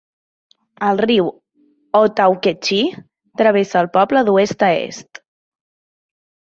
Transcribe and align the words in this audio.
El 0.87 1.01
riu 1.05 1.29
Ottauquechee 1.99 3.05
travessa 3.43 3.79
el 3.85 3.93
poble 4.01 4.27
d'oest 4.31 4.69
a 4.73 4.73
est. 4.83 5.25